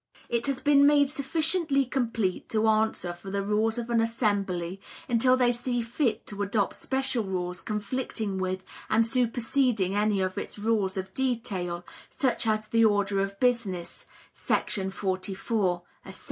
[0.29, 5.37] It has been made sufficiently complete to answer for the rules of an assembly, until
[5.37, 10.97] they see fit to adopt special rules conflicting with and superseding any of its rules
[10.97, 14.03] of detail, such as the Order of Business[§
[14.91, 16.19] 44], etc.